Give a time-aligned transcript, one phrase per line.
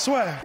[0.00, 0.40] Swear.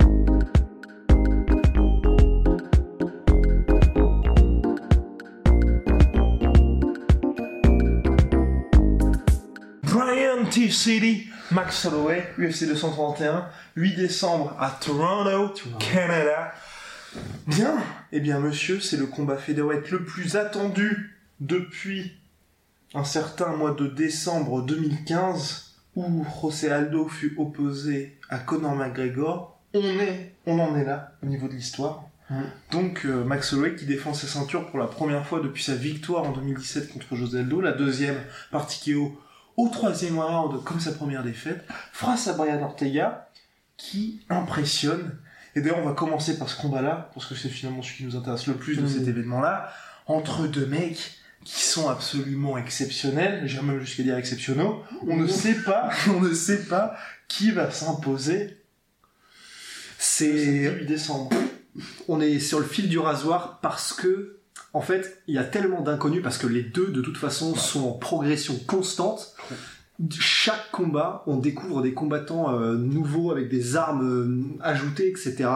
[9.83, 10.69] Brian T.
[10.69, 13.47] City, Max Holloway, UFC 231,
[13.77, 16.51] 8 décembre à Toronto, Canada.
[17.47, 17.77] Bien,
[18.11, 22.11] eh bien monsieur, c'est le combat featherweight le plus attendu depuis
[22.93, 29.59] un certain mois de décembre 2015 où José Aldo fut opposé à Conor McGregor.
[29.73, 32.03] On est, on en est là au niveau de l'histoire.
[32.71, 36.23] Donc euh, Max Holloway qui défend sa ceinture pour la première fois depuis sa victoire
[36.23, 38.17] en 2017 contre José Aldo, la deuxième
[38.51, 39.21] partie KO
[39.57, 43.29] au troisième round comme sa première défaite, face à Brian Ortega
[43.77, 45.17] qui impressionne.
[45.55, 48.15] Et d'ailleurs on va commencer par ce combat-là, parce que c'est finalement celui qui nous
[48.15, 49.71] intéresse le plus de cet événement-là,
[50.07, 54.67] entre deux mecs qui sont absolument exceptionnels, j'irais même jusqu'à dire exceptionnels.
[55.07, 56.97] On ne sait pas, on ne sait pas
[57.29, 58.57] qui va s'imposer.
[59.97, 61.29] C'est 8 décembre.
[62.07, 64.39] on est sur le fil du rasoir parce que
[64.73, 67.87] en fait il y a tellement d'inconnus parce que les deux de toute façon sont
[67.87, 69.35] en progression constante
[70.19, 75.49] chaque combat on découvre des combattants euh, nouveaux avec des armes euh, ajoutées etc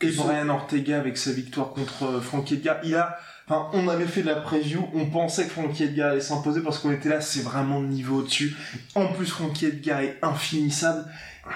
[0.00, 3.16] Et Brian Ortega avec sa victoire contre euh, Frankie Edgar, il a,
[3.52, 6.78] enfin, on avait fait de la preview, on pensait que Frankie Edgar allait s'imposer parce
[6.78, 8.56] qu'on était là, c'est vraiment le niveau au-dessus.
[8.94, 11.04] En plus, Frankie Edgar est infinissable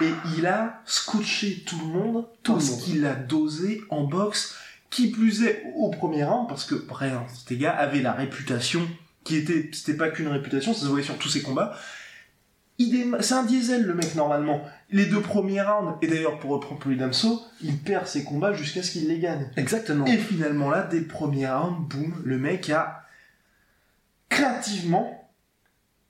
[0.00, 4.56] et il a scotché tout le monde Tout parce qu'il a dosé en boxe.
[4.88, 8.88] Qui plus est au premier rang, parce que Brian Ortega avait la réputation
[9.24, 11.76] qui était, c'était pas qu'une réputation, ça se voyait sur tous ses combats.
[12.78, 14.62] C'est un diesel le mec normalement.
[14.90, 18.82] Les deux premiers rounds, et d'ailleurs pour reprendre Paulie Damso, il perd ses combats jusqu'à
[18.82, 19.50] ce qu'il les gagne.
[19.56, 23.02] exactement Et finalement là, dès le premier round, boum, le mec a
[24.28, 25.26] créativement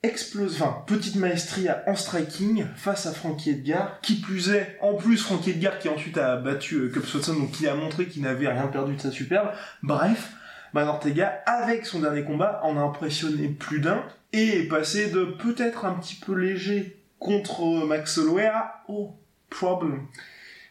[0.02, 5.18] explosé, enfin, petite maestrie en striking face à Frankie Edgar, qui plus est, en plus
[5.18, 8.48] Frankie Edgar qui ensuite a battu euh, Cub Swanson, donc qui a montré qu'il n'avait
[8.48, 9.50] rien perdu de sa superbe.
[9.82, 10.32] Bref,
[10.76, 14.02] Man Ortega, avec son dernier combat, en a impressionné plus d'un,
[14.34, 19.14] et est passé de peut-être un petit peu léger contre Max Holloway à oh,
[19.48, 20.02] problem.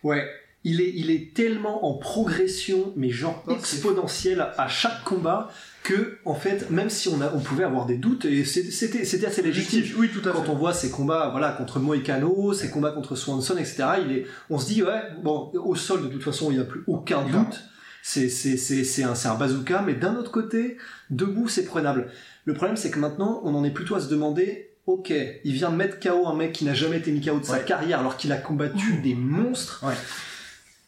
[0.04, 0.24] Ouais,
[0.64, 5.50] il est, il est tellement en progression, mais genre Oh, exponentielle à chaque combat,
[5.82, 9.06] que, en fait, même si on, a, on pouvait avoir des doutes, et c'est- c'était
[9.06, 9.86] c'était assez légitime.
[9.98, 10.50] Oui, tout à Quand fait.
[10.50, 14.60] on voit ses combats voilà, contre Moicano, ses combats contre Swanson, etc., il est, on
[14.60, 17.42] se dit, ouais, bon, au sol, de toute façon, il n'y a plus aucun Non.
[17.42, 17.64] doute.
[18.08, 20.78] C'est c'est- c'est- c'est un, c'est un bazooka, mais d'un autre côté,
[21.10, 22.08] debout, c'est prenable.
[22.46, 25.12] Le problème, c'est que maintenant, on en est plutôt à se demander, ok,
[25.44, 27.58] il vient de mettre KO un mec qui n'a jamais été mis KO de sa
[27.58, 29.84] carrière alors qu'il a combattu des monstres.
[29.84, 29.96] Ouais.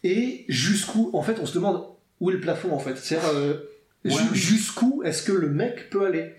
[0.04, 1.86] Et jusqu'où, en fait, on se demande
[2.20, 2.96] où est le plafond, en fait.
[2.98, 3.54] C'est-à-dire, euh,
[4.06, 4.12] Ouais.
[4.34, 6.34] jusqu'où est-ce que le mec peut aller?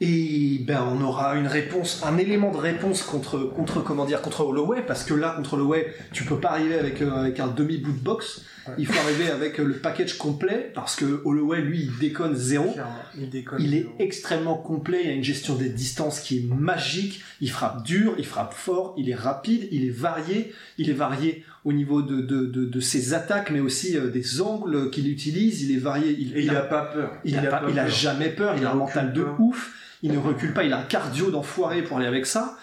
[0.00, 4.42] Et ben on aura une réponse, un élément de réponse contre contre comment dire contre
[4.42, 7.78] Holloway parce que là contre Holloway tu peux pas arriver avec euh, avec un demi
[7.78, 8.74] bout de box, Ouais.
[8.78, 12.74] il faut arriver avec le package complet parce que Holloway lui il déconne zéro.
[13.18, 13.62] Il déconne.
[13.62, 17.50] Il est extrêmement complet, il y a une gestion des distances qui est magique, il
[17.50, 21.72] frappe dur, il frappe fort, il est rapide, il est varié, il est varié au
[21.72, 25.72] niveau de, de, de, de ses attaques, mais aussi euh, des angles qu'il utilise, il
[25.74, 27.12] est varié, il, Et il a a pas peur.
[27.24, 30.62] il, a, pas- jamais peur, il, a un mental de ouf, il ne recule pas,
[30.64, 32.56] il a un cardio d'enfoiré pour aller avec ça.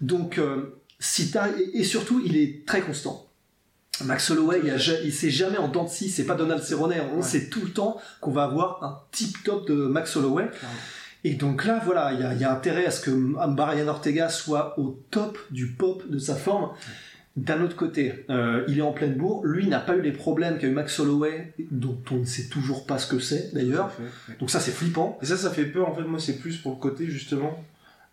[0.00, 1.30] Donc, euh, si
[1.74, 3.25] et, et surtout, il est très constant.
[4.04, 4.60] Max Holloway,
[5.04, 7.22] il, sait jamais en dents de scie, c'est pas Donald Cerrone, on Ouais.
[7.22, 10.48] sait tout le temps qu'on va avoir un tip top de Max Holloway.
[11.24, 13.88] Et donc là, voilà, il y a, il y a intérêt à ce que Brian
[13.88, 16.70] Ortega soit au top du pop de sa forme.
[17.36, 19.44] D'un autre côté, euh, il est en pleine bourre.
[19.44, 22.86] Lui n'a pas eu les problèmes qu'a eu Max Holloway, dont on ne sait toujours
[22.86, 23.92] pas ce que c'est d'ailleurs.
[24.00, 24.36] Ouais.
[24.40, 25.18] Donc ça, c'est flippant.
[25.20, 25.88] Et ça, ça fait peur.
[25.88, 27.62] En fait, moi, c'est plus pour le côté, justement,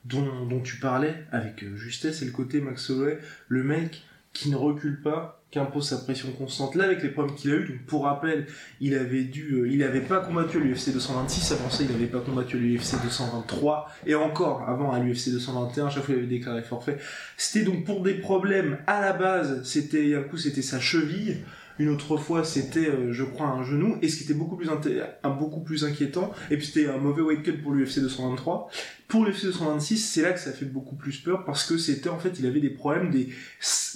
[0.05, 4.03] dont, dont tu parlais, avec euh, justesse, c'est le côté Max Holloway, le mec
[4.33, 6.73] qui ne recule pas, qui impose sa pression constante.
[6.73, 8.47] Là, avec les problèmes qu'il a eu, donc pour rappel,
[8.81, 12.07] il avait dû, euh, il avait pas combattu à l'UFC 226, avant ça, il avait
[12.07, 16.17] pas combattu à l'UFC 223, et encore avant à l'UFC 221, à chaque fois il
[16.17, 16.97] avait déclaré forfait.
[17.37, 21.37] C'était donc pour des problèmes, à la base, c'était, un coup, c'était sa cheville,
[21.77, 24.69] une autre fois c'était, euh, je crois, un genou, et ce qui était beaucoup plus,
[24.71, 28.71] un, beaucoup plus inquiétant, et puis c'était un mauvais wake up pour l'UFC 223.
[29.07, 32.17] Pour l'UFC 226, c'est là que ça fait beaucoup plus peur, parce que c'était en
[32.17, 33.29] fait, il avait des problèmes, des,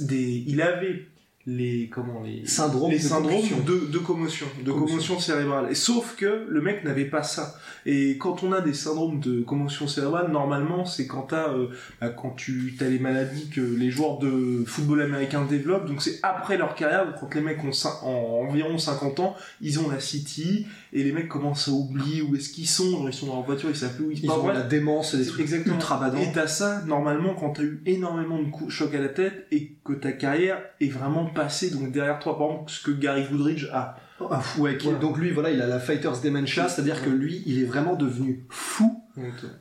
[0.01, 1.07] des, il avait
[1.49, 3.57] les comment les syndromes, les de, syndromes commotion.
[3.65, 5.67] de, de commotion, de commotion cérébrale.
[5.71, 7.55] Et sauf que le mec n'avait pas ça.
[7.85, 11.69] Et quand on a des syndromes de commotion cérébrale, normalement, c'est quand t'as euh,
[12.01, 15.85] bah, quand tu as les maladies que les joueurs de football américain développent.
[15.87, 19.33] Donc c'est après leur carrière, donc quand les mecs ont cin- en environ 50 ans,
[19.61, 22.91] ils ont la City et les mecs commencent à oublier où est-ce qu'ils sont.
[22.91, 24.41] Genre, ils sont dans leur voiture, ils savent plus où ils, Ils sont.
[24.41, 25.75] ont la démence, des trucs Exactement.
[25.75, 26.19] ultra badants.
[26.19, 29.76] Et t'as ça, normalement, quand t'as eu énormément de coups, chocs à la tête et
[29.87, 32.37] que ta carrière est vraiment passée donc derrière toi.
[32.37, 33.95] Par exemple, ce que Gary Goodridge a.
[34.41, 34.99] Fou, ouais, qui- Voilà.
[34.99, 38.45] Donc lui, voilà, il a la Fighters Dementia, c'est-à-dire que lui, il est vraiment devenu
[38.49, 39.03] fou.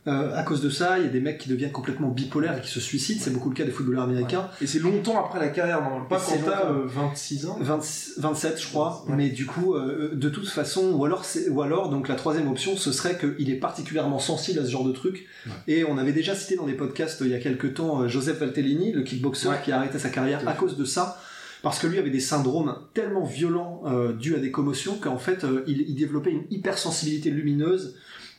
[0.07, 2.61] Euh, à cause de ça, il y a des mecs qui deviennent complètement bipolaires et
[2.61, 3.21] qui se suicident.
[3.23, 4.49] C'est beaucoup le cas des footballeurs américains.
[4.61, 6.05] Et c'est longtemps après la carrière, normalement.
[6.07, 7.57] Pas quand t'as euh, 26 ans.
[7.59, 7.81] 20
[8.19, 9.15] 27 je crois Ouais.
[9.17, 12.77] mais du coup euh, de toute façon ou alors ou alors donc la troisième option
[12.77, 15.27] ce serait qu'il est particulièrement sensible à ce genre de truc
[15.69, 18.09] et on avait déjà cité dans des podcasts euh, il y a quelques temps euh,
[18.09, 21.19] Joseph Valtellini le kickboxer qui a arrêté sa carrière à cause de ça
[21.67, 25.43] parce que lui avait des syndromes tellement violents euh, dus à des commotions qu'en fait
[25.43, 27.97] euh, il, il développait une hypersensibilité lumineuse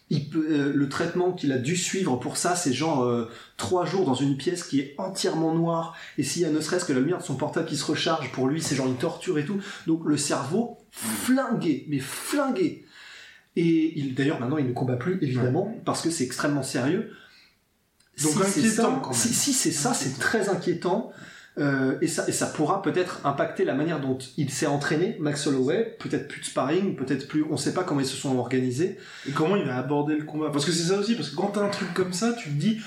[0.10, 3.06] il peut, euh, le traitement qu'il a dû suivre pour ça, c'est genre
[3.58, 6.86] trois jours dans une pièce qui est entièrement noire, et s'il y a ne serait-ce
[6.86, 9.38] que la lumière de son portable qui se recharge, pour lui c'est genre une torture
[9.38, 9.60] et tout.
[9.88, 12.86] Donc le cerveau flingué, mais flingué.
[13.58, 17.12] Et il, d'ailleurs maintenant il ne combat plus évidemment parce que c'est extrêmement sérieux.
[18.24, 21.12] Donc Si c'est inquiétant, ça- si c'est ça, c'est très inquiétant.
[21.60, 25.48] Euh, et, ça, et ça pourra peut-être impacter la manière dont il s'est entraîné, Max
[25.48, 28.98] Holloway, peut-être plus de sparring, peut-être plus, on sait pas comment ils se sont organisés.
[29.28, 31.48] Et comment il va aborder le combat Parce que c'est ça aussi, parce que quand
[31.48, 32.80] t'as un truc comme ça, tu te dis,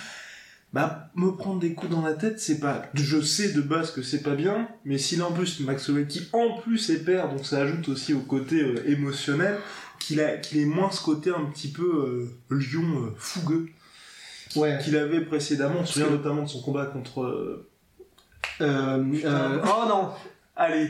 [0.72, 2.88] bah, me prendre des coups dans la tête, c'est pas.
[2.94, 6.28] Je sais de base que c'est pas bien, mais s'il en plus Max Holloway qui
[6.32, 9.56] en plus est père, donc ça ajoute aussi au côté euh, émotionnel,
[9.98, 13.66] qu'il a, qu'il ait moins ce côté un petit peu euh, lion euh, fougueux
[14.56, 14.78] Ouais.
[14.82, 15.80] qu'il avait précédemment.
[15.80, 17.64] On se souvient notamment de son combat contre.
[18.60, 20.10] Euh, Euh, euh, oh non,
[20.56, 20.88] Allez,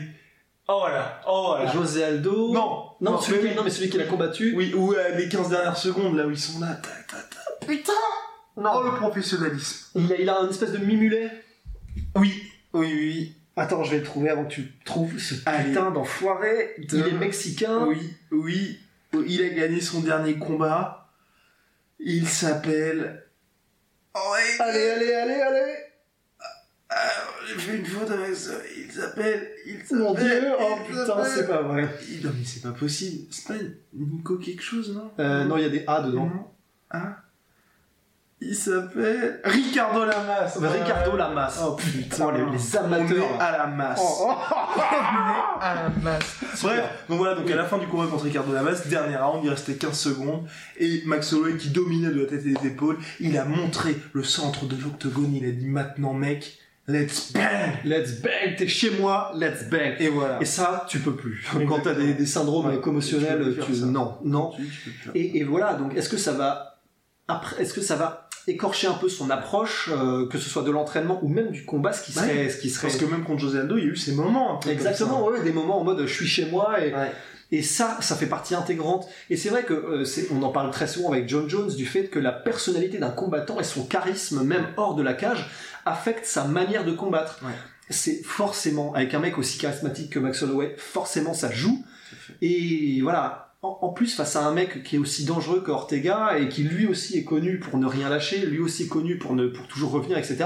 [0.67, 1.71] oh voilà, oh voilà.
[1.71, 2.53] José Aldo.
[2.53, 3.55] Non, non, celui, mais qui- oui.
[3.55, 4.53] non, mais celui qui l'a combattu.
[4.55, 6.73] Oui, ou euh, les 15 dernières secondes, là où ils sont là.
[6.75, 7.65] ta, ta, ta.
[7.65, 7.93] Putain
[8.57, 11.31] Oh le professionnalisme Il a, il a une espèce de mimulet.
[12.15, 13.35] Oui, oui, oui, oui.
[13.55, 15.69] Attends, je vais le trouver avant que tu trouves ce Allez.
[15.69, 16.75] putain d'enfoiré.
[16.77, 17.85] De- Il est mexicain.
[17.85, 18.79] Oui, oui.
[19.25, 21.09] Il a gagné son dernier combat.
[21.99, 23.25] Il s'appelle.
[24.15, 25.75] Oh, et- Allez, allez, allez, allez.
[27.59, 28.51] Fait une faute avec ça.
[28.77, 29.49] Il s'appelle.
[29.65, 29.97] Il s'appelle.
[29.99, 31.87] Mon dieu, oh putain, c'est pas vrai.
[32.09, 33.27] Il- Non, mais c'est pas possible.
[33.31, 33.59] C'est pas
[33.93, 35.11] Nico quelque chose, non?
[35.19, 36.25] Euh, non, il y a des A dedans.
[36.25, 36.47] Non.
[36.89, 37.17] Ah
[38.41, 39.39] Il s'appelle.
[39.43, 40.57] Ricardo Lamas.
[40.59, 41.61] Ricardo Lamas.
[41.63, 42.25] Oh putain.
[42.27, 43.27] Oh, les, les amateurs.
[43.31, 44.01] On est à la masse.
[44.03, 44.79] Oh, oh.
[45.61, 46.37] à la masse.
[46.63, 49.49] Bref, donc voilà, donc à la fin du combat contre Ricardo Lamas, dernier round, il
[49.49, 53.37] restait 15 secondes, et Max Holloway qui dominait de la tête et des épaules, il
[53.37, 56.57] a montré le centre de l'octogone, il a dit maintenant mec,
[56.91, 59.95] let's bang Let's bang, t'es chez moi, let's bang.
[59.99, 60.39] Et voilà.
[60.41, 61.45] Et ça, tu peux plus.
[61.67, 64.51] Quand t'as des, des syndromes Ouais, commotionnels, tu non, non.
[64.55, 64.67] Tu-
[65.03, 65.09] tu.
[65.15, 66.81] Et, et voilà, donc est-ce que ça va
[67.27, 70.71] après, est-ce que ça va écorcher un peu son approche, euh, que ce soit de
[70.71, 72.25] l'entraînement ou même du combat, ce qui Ouais.
[72.25, 74.13] serait, ce qui serait Parce que même contre José Aldo, il y a eu ces
[74.13, 76.93] moments un peu comme exactement, ouais, des moments en mode je suis chez moi et.
[76.93, 77.11] Ouais.
[77.51, 79.07] Et ça, ça fait partie intégrante.
[79.29, 82.07] Et c'est vrai que euh, on en parle très souvent avec John Jones du fait
[82.07, 85.49] que la personnalité d'un combattant et son charisme, même hors de la cage,
[85.85, 87.39] affecte sa manière de combattre.
[87.43, 87.51] Ouais.
[87.89, 91.83] C'est forcément avec un mec aussi charismatique que Max Holloway, forcément ça joue.
[92.41, 93.49] Et voilà.
[93.63, 96.63] En, en plus, face à un mec qui est aussi dangereux que Ortega et qui
[96.63, 99.91] lui aussi est connu pour ne rien lâcher, lui aussi connu pour ne pour toujours
[99.91, 100.45] revenir, etc.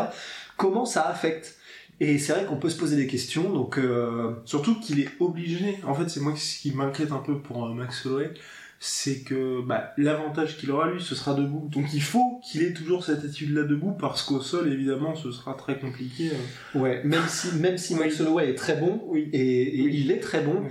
[0.58, 1.56] Comment ça affecte
[2.00, 3.52] Et c'est vrai qu'on peut se poser des questions.
[3.54, 7.40] Donc euh, Surtout qu'il est obligé, en fait c'est moi ce qui m'inquiète un peu
[7.40, 8.34] pour euh, Max Holloway,
[8.80, 11.70] c'est que bah, l'avantage qu'il aura lui ce sera debout.
[11.72, 15.32] Donc il faut qu'il ait toujours cette attitude là debout parce qu'au sol évidemment ce
[15.32, 16.32] sera très compliqué.
[16.76, 16.80] euh.
[16.80, 17.96] ouais, même si même si.
[17.96, 19.30] Max Holloway est très bon Oui.
[19.32, 20.02] et, et Oui.
[20.04, 20.64] il est très bon.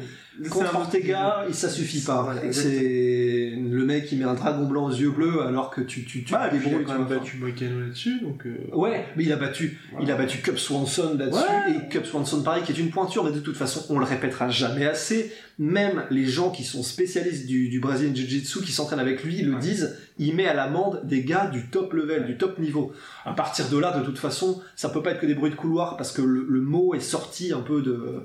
[0.51, 2.35] Contre Ortega, ça suffit pas.
[2.51, 6.25] C'est le mec qui met un dragon blanc aux yeux bleus alors que tu tu
[6.25, 8.47] tu puis il a quand même battu Moicano là-dessus, donc...
[8.47, 10.05] euh, Ouais, mais il a battu, Voilà.
[10.05, 11.77] il a battu Cup Swanson là-dessus Ouais.
[11.87, 14.49] et Cup Swanson pareil qui est une pointure, mais de toute façon on le répétera
[14.51, 15.33] jamais assez.
[15.59, 19.55] Même les gens qui sont spécialistes du, du Brazilian Jiu-Jitsu qui s'entraînent avec lui le
[19.55, 19.61] Ouais.
[19.61, 19.97] disent.
[20.19, 22.93] Il met à l'amende des gars du top level, du top niveau.
[23.25, 25.57] À partir de là, de toute façon, ça peut pas être que des bruits de
[25.57, 28.25] couloir parce que le, le mot est sorti un peu de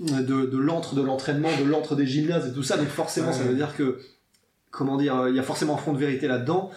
[0.00, 2.76] de, l'antre de l'entraînement, de l'antre des gymnases et tout ça.
[2.76, 3.98] Donc forcément, ça veut dire que
[4.70, 6.70] comment dire, il y a forcément un fond de vérité là-dedans.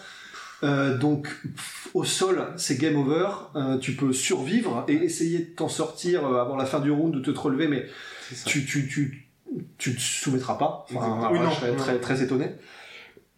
[0.64, 3.28] Euh, donc pff, au sol, c'est game over.
[3.56, 7.20] Euh, tu peux survivre et essayer de t'en sortir euh, avant la fin du round,
[7.20, 7.86] de te relever, mais
[8.46, 9.28] tu, tu, tu,
[9.76, 10.86] tu te soumettras pas.
[10.94, 12.46] Enfin, Oui, non, je serais très, très étonné.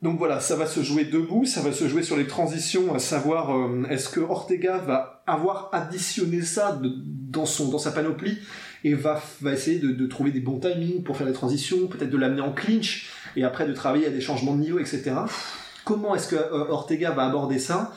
[0.02, 2.98] Donc voilà, ça va se jouer debout, ça va se jouer sur les transitions, à
[2.98, 8.36] savoir euh, est-ce que Ortega va avoir additionné ça de- dans, son, dans sa panoplie
[8.84, 12.10] et va, va essayer de, de trouver des bons timings pour faire les transitions, peut-être
[12.10, 15.12] de l'amener en clinch et après de travailler à des changements de niveau, etc.
[15.84, 17.94] Comment est-ce que euh, Ortega va aborder ça?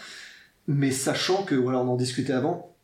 [0.67, 2.75] Mais sachant que, voilà, on en discutait avant,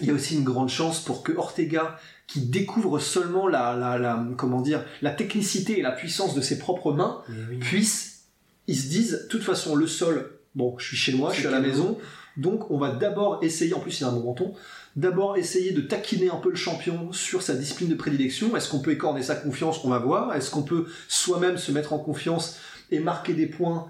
[0.00, 3.98] il y a aussi une grande chance pour que Ortega, qui découvre seulement la, la,
[3.98, 7.22] la, comment dire, la technicité et la puissance de ses propres mains,
[7.60, 8.24] puisse,
[8.66, 11.46] ils se disent, de toute façon, le sol, bon, je suis chez moi, je suis
[11.46, 11.98] à la maison,
[12.36, 14.54] donc on va d'abord essayer, en plus il a un bon menton,
[14.96, 18.56] d'abord essayer de taquiner un peu le champion sur sa discipline de prédilection.
[18.56, 19.84] Est-ce qu'on peut écorner sa confiance?
[19.84, 20.34] On va voir.
[20.34, 22.58] Est-ce qu'on peut soi-même se mettre en confiance
[22.90, 23.88] et marquer des points?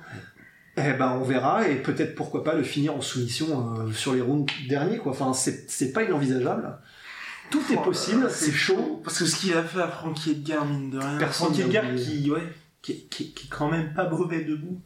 [0.77, 4.21] Eh ben, on verra, et peut-être pourquoi pas le finir en soumission euh, sur les
[4.21, 5.13] rounds derniers, quoi.
[5.13, 6.79] Enfin, c'est pas inenvisageable.
[7.51, 9.01] Tout est possible, c'est chaud.
[9.05, 11.19] Parce que ce qu'il a fait à Frankie Edgar, mine de rien.
[11.19, 12.43] Personne Frankie Edgar qui, ouais,
[12.83, 14.81] qui, qui, qui est quand même pas mauvais debout.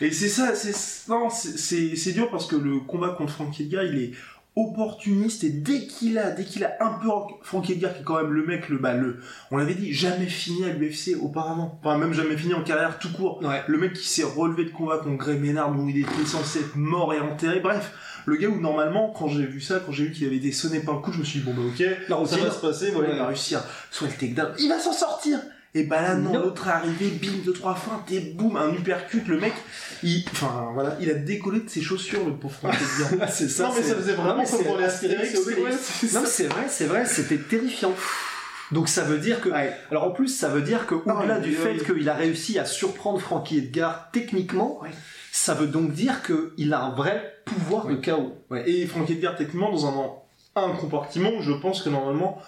[0.00, 0.74] Et c'est ça, c'est,
[1.08, 4.12] non, c'est, dur parce que le combat contre Frankie Edgar, il est
[4.56, 7.08] opportuniste et dès qu'il a, dès qu'il a un peu,
[7.42, 9.18] Frankie Edgar qui est quand même le mec, le, bah, le,
[9.50, 11.78] on l'avait dit, jamais fini à l'UFC auparavant.
[11.80, 13.42] Enfin, même jamais fini en carrière tout court.
[13.42, 13.62] Ouais.
[13.66, 16.76] Le mec qui s'est relevé de combat contre Gray Ménard où il était censé être
[16.76, 17.60] mort et enterré.
[17.60, 17.92] Bref,
[18.26, 20.80] le gars où normalement, quand j'ai vu ça, quand j'ai vu qu'il avait été sonné
[20.80, 22.90] par le coup, je me suis dit, bon bah ok, La ça va se passer,
[22.90, 23.62] voilà, il va réussir.
[23.90, 25.40] Soit le takedown, il va s'en sortir
[25.74, 29.22] Et bah là, non, l'autre est arrivé, bim, deux, trois feintes, et boum, un uppercut,
[29.28, 29.52] le mec,
[30.02, 32.74] il, enfin, voilà, il a décollé de ses chaussures, le pauvre Franck
[33.12, 33.28] Edgar.
[33.30, 33.68] c'est ça.
[33.68, 35.76] non, mais c'est- ça faisait vraiment comme pour les Astérix Astérix, et Obélix.
[35.76, 37.92] ouais, c'est Non, c'est vrai, c'est vrai, c'était terrifiant.
[38.72, 39.72] Donc ça veut dire que, Ouais.
[39.90, 41.94] alors en plus ça veut dire que Ah, au-delà oui, du oui, fait oui.
[41.98, 44.90] qu'il a réussi à surprendre Frankie Edgar techniquement, Ouais.
[45.32, 48.36] ça veut donc dire qu'il a un vrai pouvoir de chaos.
[48.50, 52.40] Ouais, et Frank Edgar, techniquement, dans un, un compartiment où je pense que normalement,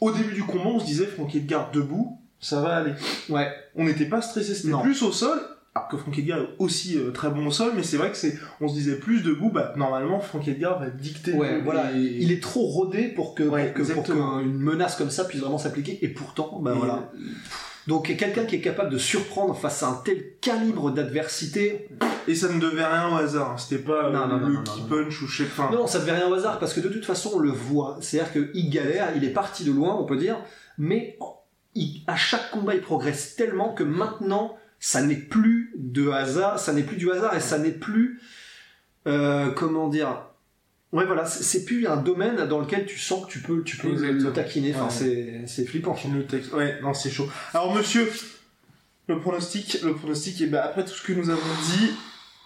[0.00, 2.92] au début du combat, on se disait Frank Edgar debout, ça va aller.
[3.28, 3.48] Ouais.
[3.74, 5.38] On n'était pas stressé, c'était plus au sol,
[5.74, 8.16] alors que Frank Edgar est aussi euh, très bon au sol, mais c'est vrai que
[8.16, 11.32] c'est, on se disait plus debout, bah, normalement, Frank Edgar va dicter.
[11.34, 14.96] Ouais, voilà, et- il est trop rodé pour que, Ouais, pour que- pour qu'une menace
[14.96, 17.10] comme ça puisse vraiment s'appliquer, et pourtant, bah et- voilà.
[17.86, 21.88] Donc quelqu'un qui est capable de surprendre face à un tel calibre d'adversité,
[22.26, 23.56] Et ça ne devait rien au hasard, hein.
[23.56, 25.70] c'était pas euh, Non, non, le non, punch ou je sais pas.
[25.72, 27.96] Non, ça devait rien au hasard parce que de toute façon on le voit.
[28.02, 30.36] C'est-à-dire qu'il galère, il est parti de loin, on peut dire,
[30.76, 31.16] mais
[31.78, 36.72] il- à chaque combat il progresse tellement que maintenant ça n'est plus de hasard, ça
[36.72, 38.20] n'est plus du hasard et ça n'est plus
[39.06, 40.22] euh, comment dire.
[40.92, 43.88] Ouais voilà, c'est plus un domaine dans lequel tu sens que tu peux, tu peux
[43.88, 44.28] le, Exactement.
[44.28, 44.74] le taquiner.
[44.74, 45.42] Enfin, Ouais.
[45.46, 45.96] c'est flippant.
[46.14, 46.52] Le texte.
[46.54, 47.28] Ouais, non, c'est chaud.
[47.52, 48.10] Alors, monsieur,
[49.06, 51.40] le pronostic, le pronostic, et ben, après tout ce que nous avons
[51.76, 51.90] dit,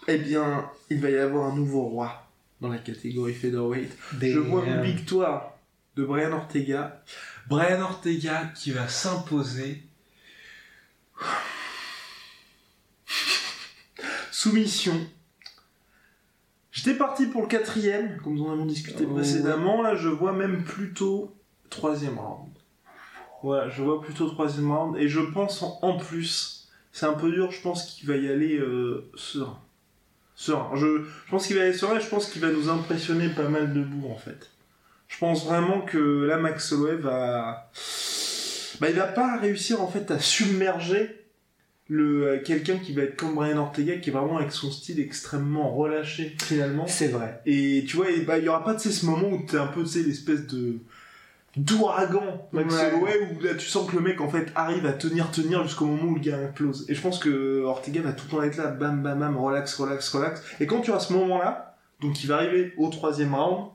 [0.09, 2.27] eh bien, il va y avoir un nouveau roi
[2.59, 3.91] dans la catégorie featherweight.
[4.21, 5.52] Je vois une victoire
[5.95, 7.03] de Brian Ortega.
[7.47, 9.83] Brian Ortega qui va s'imposer.
[14.31, 14.99] Soumission.
[16.71, 19.81] J'étais parti pour le quatrième, comme nous en avons discuté Oh, précédemment.
[19.81, 21.35] Là, je vois même plutôt
[21.69, 22.49] troisième round.
[23.43, 24.97] Voilà, je vois plutôt troisième round.
[24.97, 28.27] Et je pense en, en plus, c'est un peu dur, je pense qu'il va y
[28.27, 29.59] aller euh, serein.
[30.35, 30.75] Serein.
[30.75, 33.49] Je, je pense qu'il va aller serein et je pense qu'il va nous impressionner pas
[33.49, 34.52] mal debout en fait.
[35.13, 37.69] Je pense vraiment que là, Max Holloway va.
[38.81, 41.23] Bah, il va pas réussir en fait à submerger
[41.87, 44.99] le euh, quelqu'un qui va être comme Brian Ortega qui est vraiment avec son style
[44.99, 46.87] extrêmement relâché finalement.
[46.87, 47.41] C'est vrai.
[47.45, 49.83] Et tu vois, bah, il y aura pas de ce moment où t'es un peu,
[49.83, 50.79] tu sais, l'espèce de
[51.55, 52.91] d'ouragan Max Ouais.
[52.91, 55.85] Holloway où là tu sens que le mec en fait arrive à tenir tenir jusqu'au
[55.85, 56.87] moment où le gars implose.
[56.89, 59.75] Et je pense que Ortega va tout le temps être là, bam bam bam, relax
[59.75, 60.41] relax relax.
[60.59, 63.67] Et quand tu as ce moment là, donc il va arriver au troisième round,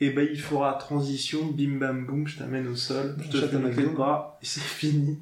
[0.00, 3.48] et ben il fera transition, bim bam boum, je t'amène au sol, je te fais
[3.58, 3.94] clé de boom.
[3.94, 5.18] bras, et c'est fini.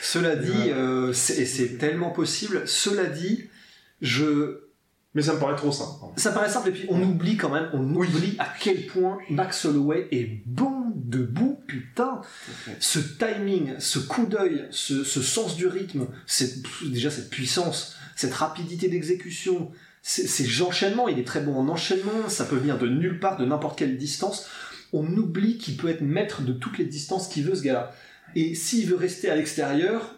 [0.00, 0.72] Cela dit, Ouais.
[0.72, 2.62] euh, c'est- et c'est tellement possible.
[2.66, 3.44] Cela dit,
[4.00, 4.58] je
[5.14, 5.90] Mais ça me paraît trop simple.
[6.16, 9.66] Ça paraît simple et puis on oublie quand même, on oublie à quel point Max
[9.66, 12.22] Holloway est bon debout, putain.
[12.80, 16.06] Ce timing, ce coup d'œil, ce, ce sens du rythme,
[16.86, 19.70] déjà cette puissance, cette rapidité d'exécution,
[20.02, 23.36] ces, ces enchaînements, il est très bon en enchaînement, ça peut venir de nulle part,
[23.38, 24.48] de n'importe quelle distance.
[24.92, 27.92] On oublie qu'il peut être maître de toutes les distances qu'il veut ce gars-là.
[28.34, 30.16] Et s'il veut rester à l'extérieur,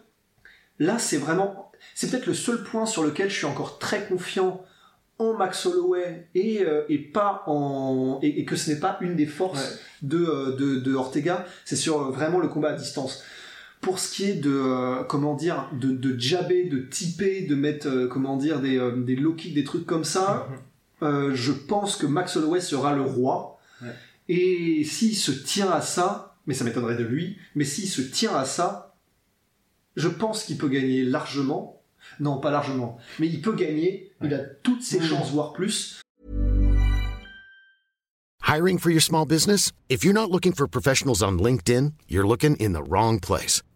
[0.79, 4.65] là c'est vraiment, c'est peut-être le seul point sur lequel je suis encore très confiant
[5.19, 9.15] en Max Holloway et, euh, et pas en et, et que ce n'est pas une
[9.15, 9.77] des forces Ouais.
[10.03, 13.23] de, euh, de, de Ortega, c'est sur euh, vraiment le combat à distance.
[13.85, 17.87] Pour ce qui est de euh, comment dire de, de jabber, de typer, de mettre
[17.87, 20.49] euh, comment dire des, euh, des low kicks, des trucs comme ça,
[21.03, 23.61] euh, je pense que Max Holloway sera le roi.
[23.83, 23.89] Ouais.
[24.31, 28.35] Et s'il se tient à ça, mais ça m'étonnerait de lui, mais s'il se tient
[28.35, 28.97] à ça,
[29.97, 31.83] je pense qu'il peut gagner largement.
[32.21, 34.13] Non, pas largement, mais il peut gagner.
[34.23, 36.01] Il a toutes ses chances, voire plus.
[38.47, 39.73] Hiring for your small business?
[39.91, 43.63] If you're not looking for professionals on LinkedIn, you're looking in the wrong place.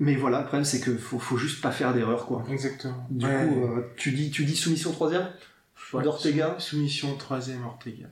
[0.00, 2.42] Mais voilà, le problème c'est que faut, faut juste pas faire d'erreur, quoi.
[2.50, 3.06] Exactement.
[3.10, 3.46] Du Ouais.
[3.46, 5.28] coup, euh, tu dis, tu dis soumission troisième?
[5.92, 6.56] Ouais, d'Ortega?
[6.58, 8.06] sou- Soumission troisième Ortega.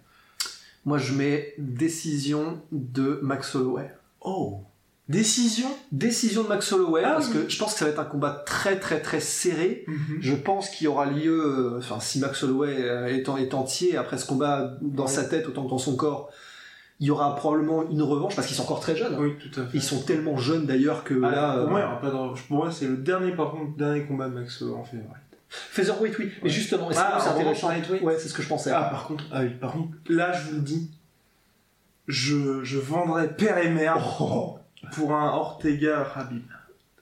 [0.85, 3.91] Moi, je mets décision de Max Holloway.
[4.21, 4.61] Oh
[5.09, 5.69] Décision?
[5.91, 7.45] Décision de Max Holloway, Ah parce oui.
[7.45, 9.85] que je pense que ça va être un combat très très très serré.
[9.87, 10.19] Mhm.
[10.21, 11.41] Je pense qu'il y aura lieu,
[11.75, 15.11] euh, enfin si Max Holloway euh, est, en- est entier après ce combat dans Ouais.
[15.11, 16.29] sa tête autant que dans son corps,
[17.01, 19.15] il y aura probablement une revanche parce qu'ils sont encore très jeunes.
[19.19, 19.71] Oui, tout à fait.
[19.77, 22.71] Ils sont tellement jeunes d'ailleurs que Ah, là, pour, euh, moi, pas de- pour moi,
[22.73, 25.09] c'est le dernier, par contre, dernier combat de Max Holloway en février.
[25.49, 27.69] featherweight oui, mais justement, c'est Ah, c'est en intéressant.
[28.03, 28.71] Ouais, c'est ce que je pensais.
[28.73, 30.91] Ah, par contre, ah oui, par contre, là, je vous le dis,
[32.09, 34.59] je, je vendrais père et mère Oh,
[34.93, 36.43] pour un Ortega Habib.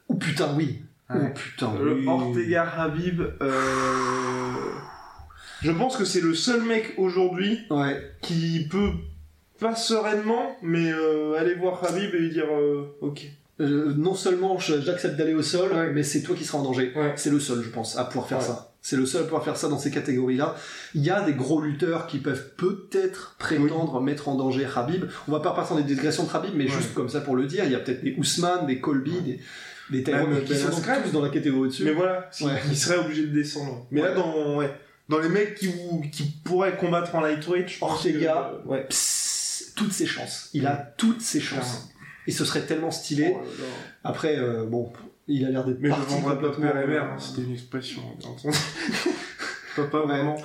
[0.08, 0.82] oh, putain oui.
[1.08, 1.16] Ouais.
[1.22, 2.06] Oh putain Le oui.
[2.08, 4.52] Ortega Habib, euh...
[5.62, 8.12] je pense que c'est le seul mec aujourd'hui Ouais.
[8.22, 8.90] qui peut
[9.58, 13.26] pas sereinement, mais euh, aller voir Habib et lui dire euh, ok.
[13.58, 16.92] Euh, non seulement j'accepte d'aller au sol, mais c'est toi qui seras en danger.
[16.94, 17.12] Ouais.
[17.16, 18.44] C'est le seul, je pense, à pouvoir faire Ouais.
[18.44, 18.72] ça.
[18.82, 20.54] C'est le seul à pouvoir faire ça dans ces catégories-là.
[20.94, 25.06] Il y a des gros lutteurs qui peuvent peut-être prétendre mettre en danger Habib.
[25.26, 27.46] On va pas partir dans des digressions de Habib, mais juste comme ça pour le
[27.46, 29.40] dire, il y a peut-être des Ousmane, des Colby, des,
[29.90, 31.84] des Tyrone qui Ben sont tous dans la catégorie au-dessus.
[31.84, 32.52] Mais voilà, si- Ouais.
[32.70, 33.86] il serait obligé de descendre.
[33.90, 35.68] Mais là, dans, les mecs qui,
[36.44, 38.84] pourraient combattre en lightweight, je pense Ortega, que, ouais.
[38.88, 39.35] Psst,
[39.76, 40.50] toutes ses chances.
[40.54, 41.88] Il a toutes ses chances.
[42.26, 43.34] Et ce serait tellement stylé.
[43.36, 43.64] Oh là là.
[44.02, 44.92] Après, euh, bon,
[45.28, 47.42] il a l'air d'être Mais je parti vendrais pas père et mère, hein, euh, c'était
[47.42, 48.02] une expression.
[48.18, 48.56] bien entendu.
[49.76, 50.04] Papa, Ouais.
[50.06, 50.36] vraiment.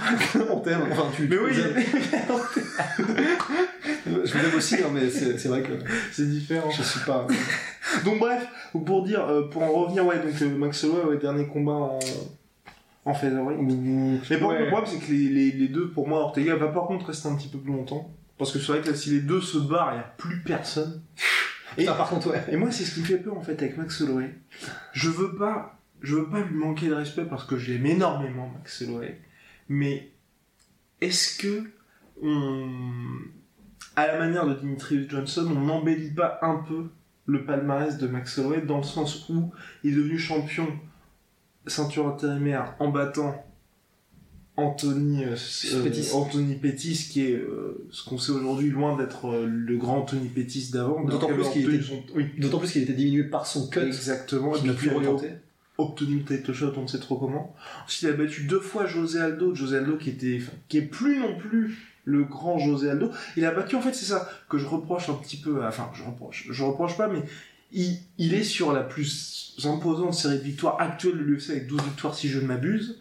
[0.51, 1.53] on t'aime, enfin tu Mais tu oui,
[4.05, 5.71] je vous aime aussi, hein, mais c'est c'est vrai que
[6.11, 6.69] c'est différent.
[6.69, 7.25] je suis pas.
[8.05, 8.45] Donc bref,
[8.85, 11.99] pour dire, euh, pour en revenir, ouais, donc euh, Max Holloway, ouais, dernier combat en,
[13.05, 13.59] en featherweight.
[13.61, 13.73] Mais
[14.39, 17.07] contre, le problème, c'est que les, les, les deux, pour moi, Ortega va par contre
[17.07, 18.11] rester un petit peu plus longtemps.
[18.41, 20.41] Parce que c'est vrai que là, si les deux se barrent, il n'y a plus
[20.41, 21.03] personne.
[21.77, 22.43] Et, Ah, par contre, ouais.
[22.49, 24.33] et moi, c'est ce qui me fait peur, en fait, avec Max Holloway.
[24.93, 28.49] Je veux pas, je veux pas lui manquer de respect parce que je l'aime énormément,
[28.49, 29.21] Max Holloway.
[29.69, 30.09] Mais,
[31.01, 31.69] est-ce que,
[32.23, 32.67] on,
[33.95, 36.89] à la manière de Dimitri Johnson, on n'embellit pas un peu
[37.27, 40.67] le palmarès de Max Holloway dans le sens où il est devenu champion
[41.67, 43.45] ceinture intérimaire en battant
[44.57, 45.35] Anthony, euh,
[45.73, 46.09] euh, Pettis.
[46.13, 50.27] Anthony Pettis, qui est euh, ce qu'on sait aujourd'hui loin d'être euh, le grand Anthony
[50.27, 51.03] Pettis d'avant.
[51.05, 52.25] D'autant plus qu'il était- son- oui,
[52.75, 54.51] était diminué par son cut, exactement.
[54.51, 55.29] qu'il Et n'a puis plus retenté.
[55.77, 57.55] obtenu le title shot, on ne sait trop comment.
[57.85, 60.81] Ensuite, il a battu deux fois José Aldo, José Aldo qui était, enfin, qui est
[60.83, 63.09] plus non plus le grand José Aldo.
[63.37, 65.89] Il a battu, en fait, c'est ça que je reproche un petit peu, à- enfin,
[65.95, 67.21] je reproche, je reproche pas, mais
[67.71, 71.81] il, il est sur la plus imposante série de victoires actuelle de l'UFC avec 12
[71.83, 72.99] victoires si je ne m'abuse.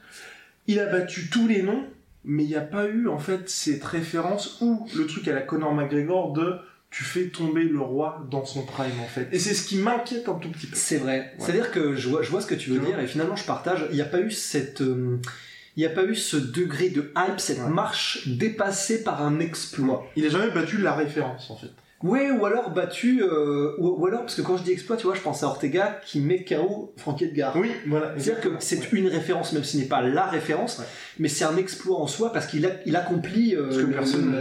[0.70, 1.84] Il a battu tous les noms,
[2.24, 5.40] mais il n'y a pas eu, en fait, cette référence ou le truc à la
[5.40, 6.56] Conor McGregor de
[6.90, 9.28] tu fais tomber le roi dans son prime, en fait.
[9.32, 10.76] Et c'est ce qui m'inquiète un tout petit peu.
[10.76, 11.32] C'est vrai.
[11.38, 13.86] C'est-à-dire que je vois, je vois ce que tu veux dire et finalement je partage.
[13.90, 15.18] Il n'y a pas eu cette, euh,
[15.76, 17.68] il n'y a pas eu ce degré de hype, cette Ouais.
[17.68, 20.04] marche dépassée par un exploit.
[20.16, 21.70] Il a jamais battu la référence, en fait.
[22.02, 25.04] Ouais, ou alors battu, euh, ou, ou alors parce que quand je dis exploit, tu
[25.06, 27.54] vois, je pense à Ortega qui met KO Frankie Edgar.
[27.56, 28.14] Oui, voilà.
[28.16, 28.88] C'est-à-dire que c'est Ouais.
[28.92, 30.86] une référence, même si ce n'est pas la référence, Ouais.
[31.18, 33.70] mais c'est un exploit en soi parce qu'il il accomplit euh,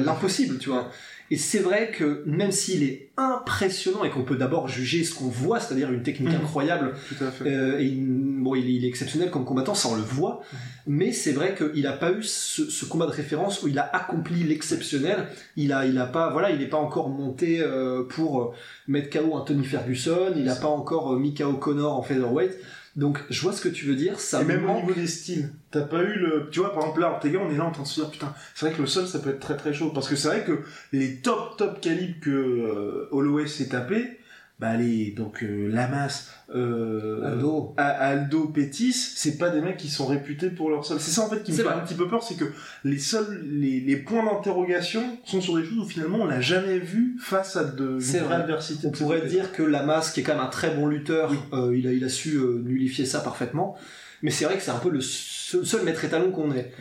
[0.06, 0.90] l'impossible, tu vois.
[1.32, 5.28] Et c'est vrai que même s'il est impressionnant et qu'on peut d'abord juger ce qu'on
[5.28, 6.42] voit, c'est-à-dire une technique Mhm.
[6.42, 7.48] incroyable, Tout à fait.
[7.50, 10.42] euh, et une- bon, il, est- exceptionnel comme combattant, ça on le voit,
[10.88, 13.84] mais c'est vrai qu'il n'a pas eu ce, ce combat de référence où il a
[13.96, 15.28] accompli l'exceptionnel.
[15.56, 18.52] Il a, il a pas, voilà, il n'est pas encore monté euh, pour euh,
[18.88, 22.52] mettre KO Anthony Ferguson, il n'a pas encore mis KO Connor en featherweight.
[22.96, 25.08] Donc je vois ce que tu veux dire, ça Et me même au niveau des
[25.08, 26.50] styles, t'as pas eu le.
[26.52, 28.34] Tu vois, par exemple, là, Ortega, on est là en train de se dire, putain,
[28.56, 29.92] c'est vrai que le sol, ça peut être très très chaud.
[29.94, 30.60] Parce que c'est vrai que
[30.92, 34.19] les top top calibres que euh, Holloway s'est tapé,
[34.60, 37.74] bah les donc euh, Lamas, euh, Aldo.
[37.78, 41.00] Aldo, Pétis, c'est pas des mecs qui sont réputés pour leur sol.
[41.00, 42.46] C'est ça en fait qui me fait un petit peu peur, c'est que
[42.84, 46.78] les seuls les, les points d'interrogation sont sur des choses où finalement on l'a jamais
[46.80, 48.44] vu face à de C'est vraie vrai.
[48.44, 48.88] adversité.
[48.88, 51.88] On pourrait dire que Lamas, qui est quand même un très bon lutteur, euh, il,
[51.88, 53.78] a, il a su euh, nullifier ça parfaitement.
[54.22, 56.74] Mais c'est vrai que c'est un peu le seul, seul maître étalon qu'on ait.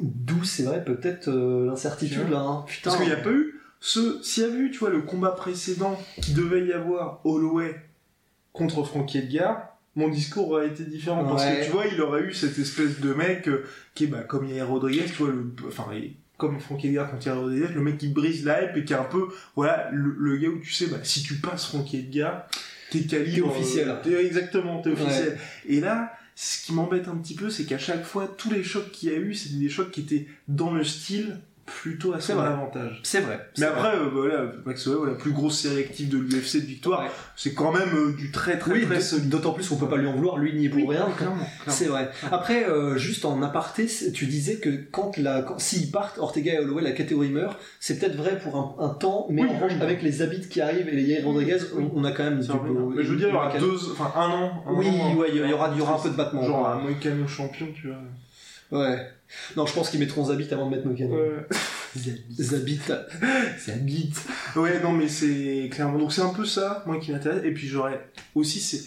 [0.00, 2.38] D'où c'est vrai peut-être euh, l'incertitude là.
[2.40, 2.64] hein.
[2.66, 2.90] Putain.
[2.90, 4.20] Parce qu'il n'y a pas eu ce.
[4.22, 7.74] S'il y avait eu, tu vois, le combat précédent qui devait y avoir Holloway
[8.52, 11.24] contre Frankie Edgar, mon discours aurait été différent.
[11.24, 14.22] Parce que tu vois, il aurait eu cette espèce de mec euh, qui est bah,
[14.22, 15.86] comme Yair Rodriguez, tu vois, le, enfin,
[16.36, 18.96] comme Frankie Edgar contre Yair Rodriguez, le mec qui brise la hype et qui est
[18.96, 22.46] un peu, voilà, le, le gars où tu sais, bah, si tu passes Frankie Edgar,
[22.90, 23.52] t'es calibre.
[23.52, 23.88] T'es officiel.
[23.88, 25.38] euh, t'es- exactement, t'es officiel.
[25.66, 28.90] Et là, ce qui m'embête un petit peu, c'est qu'à chaque fois, tous les chocs
[28.90, 32.36] qu'il y a eu, c'était des chocs qui étaient dans le style plutôt à son
[32.36, 32.46] vrai.
[32.46, 33.00] avantage.
[33.02, 33.40] C'est vrai.
[33.58, 37.00] Mais après, euh, voilà, Max Holloway, la plus grosse série active de l'UFC de victoire,
[37.02, 37.10] Ouais.
[37.34, 39.28] c'est quand même euh, du très très Oui, très solide.
[39.28, 41.08] d'autant plus qu'on peut pas lui en vouloir, lui n'y est pour Oui, rien.
[41.66, 42.08] C'est vrai.
[42.30, 46.58] Après, euh, juste en aparté, tu disais que quand la, quand, s'ils partent, Ortega et
[46.60, 49.72] Holloway, la catégorie meurt, c'est peut-être vrai pour un, un temps, mais Oui, en revanche,
[49.80, 51.84] avec les habits qui arrivent et les Yair Rodriguez, Oui.
[51.94, 52.58] on, on a quand même du vrai.
[52.68, 54.62] beau- Mais je veux dire, il y aura deux, enfin un an.
[54.68, 56.44] un Oui, an, ouais, il y aura, il y aura un peu de battement.
[56.44, 58.80] Genre un Moïcano champion, tu vois.
[58.82, 58.98] Ouais.
[59.56, 61.06] Non, je pense qu'ils mettront Zabit avant de mettre Mokan.
[61.06, 61.46] Ouais.
[62.38, 62.80] Zabit.
[63.58, 64.12] Zabit.
[64.56, 65.98] Ouais, non, mais c'est clairement.
[65.98, 67.42] Donc c'est un peu ça, moi, qui m'intéresse.
[67.44, 68.84] Et puis j'aurais aussi, c'est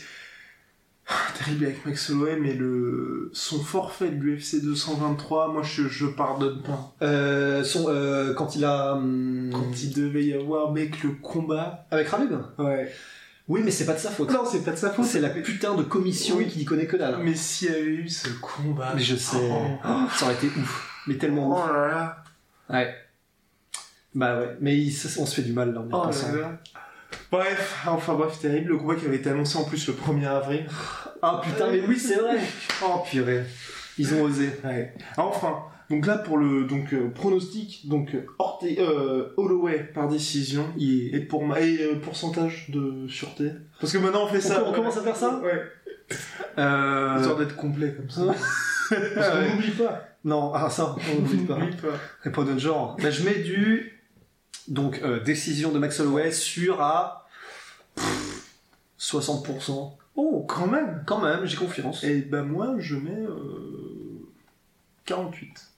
[1.37, 6.61] terrible avec Max Holloway, mais le son forfait de l'UFC 223, moi, je, je pardonne
[6.61, 6.95] pas.
[7.01, 8.93] Euh, son, euh, quand il a.
[8.93, 11.87] hum, Quand il devait y avoir, mec, le combat.
[11.91, 12.31] Avec Rabib?
[12.59, 12.91] Ouais.
[13.49, 14.31] Oui, mais c'est pas de sa faute.
[14.31, 15.05] Non, c'est pas de sa faute.
[15.05, 16.47] C'est la putain de commission Oui.
[16.47, 17.17] qui n'y connaît que dalle.
[17.23, 18.93] Mais s'il y avait eu ce combat.
[18.95, 19.37] Mais je sais.
[19.41, 21.03] Oh, Oh, ça aurait été ouf.
[21.07, 21.59] Mais tellement ouf.
[21.67, 22.23] oh là là.
[22.69, 22.95] Ouais.
[24.13, 24.55] Bah ouais.
[24.61, 26.59] Mais il- on se fait du mal là en Oh là.
[27.31, 28.69] Bref, enfin bref, terrible.
[28.69, 30.67] Le combat qui avait été annoncé en plus le 1er avril.
[31.21, 32.39] Ah putain, mais oui, c'est vrai.
[32.83, 33.43] Oh purée.
[33.97, 34.51] Ils ont osé.
[34.63, 34.93] Ouais.
[35.17, 40.65] Enfin, donc là pour le donc euh, pronostic, donc euh, Orte- euh, Holloway par décision
[40.79, 43.51] et pour ma et euh, pourcentage de sûreté.
[43.79, 44.63] Parce que maintenant on fait ça.
[44.67, 45.61] on commence à faire ça Ouais.
[46.57, 47.17] Euh...
[47.17, 48.23] Histoire d'être complet comme ça.
[49.15, 50.05] Parce qu'on n'oublie pas.
[50.25, 51.59] Non, ah ça, on n'oublie pas.
[52.25, 52.97] Et pas de genre.
[53.01, 54.01] Bah, je mets du
[54.67, 57.27] donc euh, décision de Max Holloway sur à
[57.95, 58.45] pff,
[58.99, 59.93] 60%.
[60.15, 61.03] Oh, Quand même.
[61.07, 62.03] quand même, j'ai confiance.
[62.03, 64.27] Et ben moi je mets euh,
[65.05, 65.68] 48.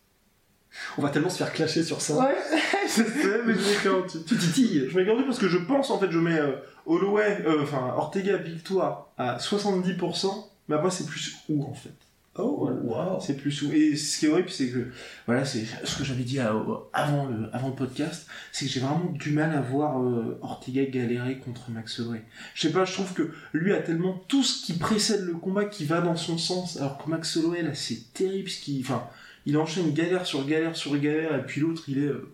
[0.97, 2.15] On va tellement se faire clasher sur ça.
[2.17, 2.36] Ouais,
[2.88, 4.25] je sais, mais je mets 48.
[4.25, 4.88] Tu titilles.
[4.89, 6.53] Je mets 48 parce que je pense, en fait, je mets euh,
[6.86, 10.31] Holloway, euh, enfin Ortega victoire à 70%,
[10.67, 11.91] mais après c'est plus où en fait?
[12.38, 13.17] Oh, Voilà.
[13.19, 13.71] C'est plus où.
[13.73, 14.88] Et ce qui est horrible, c'est que,
[15.27, 16.55] voilà, c'est ce que j'avais dit à-
[16.93, 20.86] avant, le, avant le podcast, c'est que j'ai vraiment du mal à voir euh, Ortega
[20.86, 22.23] galérer contre Max Holloway.
[22.55, 25.65] Je sais pas, je trouve que lui a tellement tout ce qui précède le combat
[25.65, 28.79] qui va dans son sens, alors que Max Holloway, là, c'est terrible ce qui.
[28.81, 29.03] Enfin,
[29.45, 32.08] il enchaîne galère sur galère sur galère, et puis l'autre, il est.
[32.08, 32.30] euh,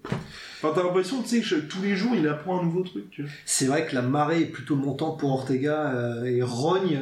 [0.61, 3.21] Enfin, t'as l'impression, tu sais, que tous les jours, il apprend un nouveau truc, tu
[3.21, 3.31] vois.
[3.45, 7.01] C'est vrai que la marée est plutôt montante pour Ortega euh, et rogne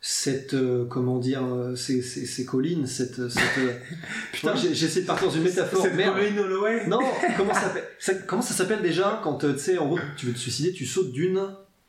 [0.00, 3.72] cette euh, comment dire euh, ces, ces, ces collines cette, cette euh,
[4.32, 7.00] putain essayé de partir dans une métaphore Cette merde Holloway non
[7.36, 10.72] comment ça comment ça s'appelle déjà quand tu sais en gros tu veux te suicider
[10.72, 11.40] tu sautes d'une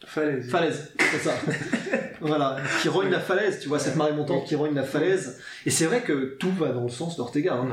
[0.05, 0.49] Falaise.
[0.49, 1.33] falaise c'est ça.
[2.21, 5.39] Voilà qui rogne la falaise tu vois cette marée montante qui rogne la falaise.
[5.65, 7.69] Et c'est vrai que tout va dans le sens d'Ortega hein.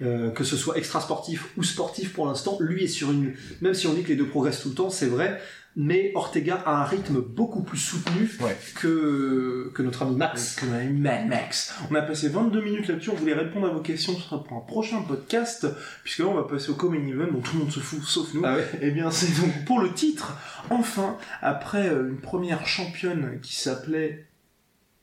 [0.00, 3.74] Euh, que ce soit extra sportif ou sportif pour l'instant lui est sur une même
[3.74, 5.40] si on dit que les deux progressent tout le temps c'est vrai
[5.74, 8.56] mais Ortega a un rythme beaucoup plus soutenu Ouais.
[8.80, 10.56] que, que notre ami Max.
[10.56, 10.66] Que
[11.26, 11.74] Max.
[11.90, 14.56] On a passé 22 minutes là-dessus, on voulait répondre à vos questions, ce sera pour
[14.56, 15.66] un prochain podcast,
[16.04, 18.34] puisque là on va passer au Common Event dont tout le monde se fout, sauf
[18.34, 18.42] nous.
[18.44, 18.66] Ah ouais.
[18.82, 20.36] Eh bien c'est donc pour le titre,
[20.70, 24.26] enfin, après euh, une première championne qui s'appelait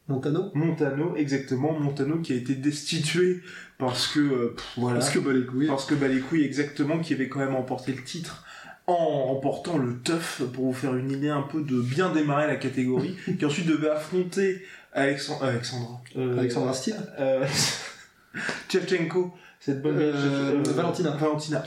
[0.08, 3.41] Montano Montano, exactement, Montano qui a été destitué
[3.77, 5.67] parce que, euh, pff, voilà, Parce que bah les couilles.
[5.67, 8.43] parce que bah, les couilles exactement qui avait quand même remporté le titre
[8.89, 12.56] en remportant le TUF pour vous faire une idée un peu de bien démarrer la
[12.56, 17.45] catégorie qui ensuite devait affronter Alexandra Alexandra euh, Alexandra Steele euh,
[18.69, 21.12] Shevchenko cette bonne Euh, Valentina.
[21.12, 21.63] Valentina.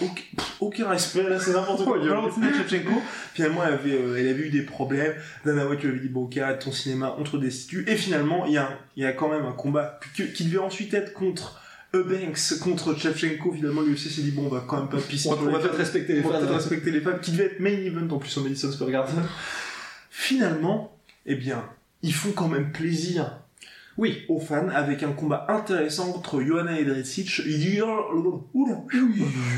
[0.60, 1.98] Aucun, respect là c'est n'importe quoi.
[2.02, 2.06] Oh.
[2.06, 3.00] Valentina Shevchenko
[3.34, 5.14] finalement elle avait, euh, elle avait eu des problèmes.
[5.44, 8.54] Dana White lui avait dit bon ok ton cinéma on te destitue et finalement il
[8.54, 11.61] y a, il y a quand même un combat qui, qui devait ensuite être contre
[11.94, 15.34] Eubanks contre Shevchenko finalement l'UFC s'est dit bon on va quand même pas pisser On
[15.34, 16.40] va peut-être respecter les On va fans.
[16.40, 19.22] peut-être respecter les femmes, qui devait être main event en plus en Madison Square Garden.
[20.10, 21.64] Finalement, eh bien,
[22.02, 23.38] ils font quand même plaisir
[23.98, 24.22] Oui.
[24.28, 27.42] aux fans avec un combat intéressant entre Johanna Edricic,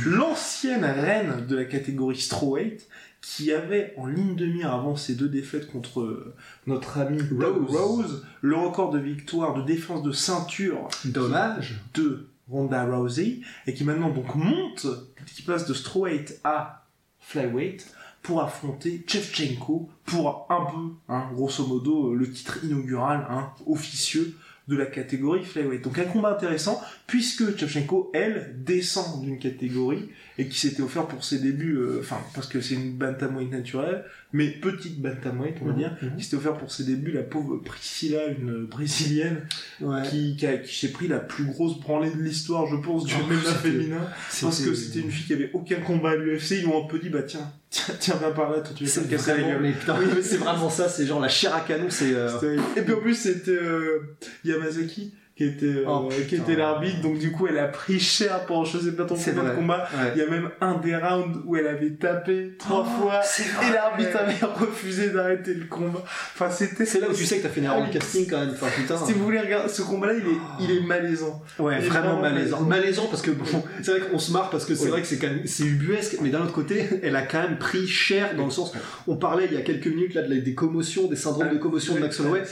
[0.06, 2.88] l'ancienne reine de la catégorie strawweight,
[3.24, 6.34] qui avait en ligne de mire avant ses deux défaites contre euh,
[6.66, 7.76] notre ami Rose.
[7.76, 11.80] Rose le record de victoire de défense de ceinture Dommage.
[11.94, 14.86] de Ronda Rousey et qui maintenant donc monte,
[15.34, 16.84] qui passe de strawweight à
[17.18, 24.36] flyweight pour affronter Chevchenko pour un peu, hein, grosso modo, le titre inaugural, hein, officieux
[24.68, 25.82] de la catégorie flyweight.
[25.82, 31.24] Donc un combat intéressant puisque Chevchenko, elle, descend d'une catégorie et qui s'était offert pour
[31.24, 35.72] ses débuts, euh, enfin parce que c'est une bantamweight naturelle, mais petite bantamweight on va
[35.72, 36.16] dire, Mhm.
[36.16, 39.46] qui s'était offert pour ses débuts la pauvre Priscilla, une brésilienne
[39.80, 40.02] Ouais.
[40.10, 43.54] qui, qui, s'est pris la plus grosse branlée de l'histoire, je pense, du Oh, MMA
[43.54, 44.00] féminin.
[44.42, 46.98] Parce que c'était une fille qui avait aucun combat à l'UFC, ils ont un peu
[46.98, 49.62] dit, bah tiens, tiens, tiens, viens par là, toi tu vas te casser la gueule.
[49.62, 52.12] mais putain, mais c'est vraiment ça, c'est genre la chair à canon, c'est.
[52.12, 57.00] euh, Et puis en plus, c'était euh, Yamazaki qui était, euh, Oh, qui était l'arbitre,
[57.02, 59.88] donc du coup, elle a pris cher pendant je sais pas trop combien de combats.
[59.92, 60.12] ouais.
[60.14, 63.20] Il y a même un des rounds où elle avait tapé trois Oh, fois
[63.68, 66.02] et l'arbitre avait refusé d'arrêter le combat.
[66.04, 66.86] Enfin, c'était.
[66.86, 67.92] C'est là où tu sais que t'as fait une erreur Ah de oui.
[67.98, 68.50] casting quand même.
[68.52, 68.96] Enfin, putain.
[68.96, 71.42] Si vous voulez regarder ce combat-là, il est, il est malaisant.
[71.58, 72.60] Ouais, Il est vraiment vraiment malaisant.
[72.60, 72.84] malaisant.
[72.84, 73.44] Malaisant parce que bon,
[73.82, 76.16] c'est vrai qu'on se marre parce que c'est vrai que c'est quand même c'est ubuesque,
[76.22, 78.72] mais d'un autre côté, elle a quand même pris cher dans le sens.
[79.08, 82.00] On parlait il y a quelques minutes là des commotions, des syndromes de commotion de
[82.00, 82.42] Max Holloway.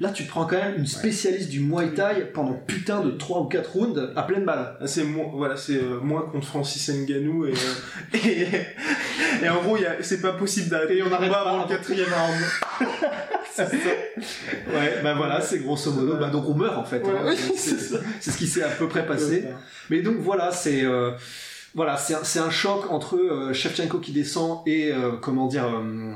[0.00, 3.44] Là, tu prends quand même une spécialiste du Muay Thai pendant putain de 3 ou
[3.44, 4.76] 4 rounds à pleine balle.
[4.80, 5.98] Ah, C'est moi, voilà, c'est euh,
[6.32, 8.18] contre Francis Ngannou et, euh,
[9.42, 12.08] et, et en gros, c'est pas possible d'arrêter Et on arrête pas avant le quatrième
[12.12, 12.88] round.
[13.52, 13.88] C'est ça.
[14.70, 16.16] Ouais, bah voilà, c'est grosso modo.
[16.16, 17.02] Bah, donc on meurt en fait.
[17.02, 17.24] Ouais, hein.
[17.28, 19.44] oui, C'est- ce qui s'est à peu près passé.
[19.88, 21.12] Mais donc voilà, c'est euh,
[21.74, 26.14] voilà, c'est un, choc entre euh, Shevchenko qui descend et euh, comment dire euh,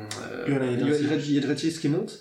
[1.18, 2.20] Jedrzejczyk qui monte.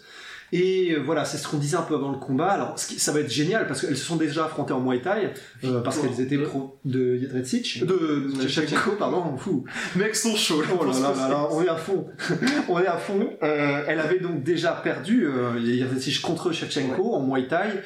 [0.52, 2.48] Et euh, voilà, c'est ce qu'on disait un peu avant le combat.
[2.48, 5.30] Alors, ça va être génial parce qu'elles se sont déjà affrontées en Muay Thai
[5.64, 9.66] euh, parce qu'elles étaient pro de Jedrzejczyk, de, de Shevchenko, pardon, fou.
[9.96, 10.64] Mecs sont chauds.
[10.80, 12.08] Oh là là là là, on est à fond.
[12.70, 13.30] on est à fond.
[13.44, 17.82] Euh, elle avait donc déjà perdu euh, Jedrzejczyk contre Shevchenko en Muay Thai.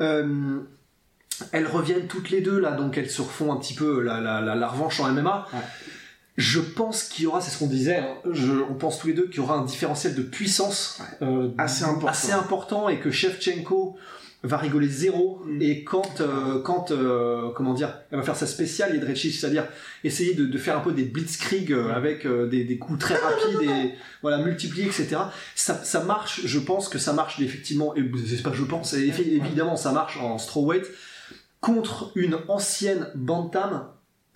[0.00, 0.60] Euh,
[1.52, 4.40] elles reviennent toutes les deux là, donc elles se refont un petit peu la, la,
[4.40, 5.46] la, la revanche en MMA.
[5.52, 5.58] Ouais.
[6.36, 9.14] Je pense qu'il y aura, c'est ce qu'on disait, hein, je- on pense tous les
[9.14, 12.06] deux qu'il y aura un différentiel de puissance euh, Assez important.
[12.08, 13.96] assez important et que Shevchenko
[14.42, 15.62] va rigoler zéro Mm.
[15.62, 19.66] et quand euh, quand euh, comment dire elle va faire sa spéciale Jedrzejczyk c'est-à-dire
[20.04, 23.16] essayer de, de faire un peu des blitzkrieg euh, avec euh, des, des coups très
[23.16, 25.16] rapides et voilà multiplier etc
[25.56, 28.92] ça, ça marche je pense que ça marche effectivement et c'est pas que je pense
[28.92, 30.84] et évidemment ça marche en strawweight
[31.60, 33.88] contre une ancienne bantam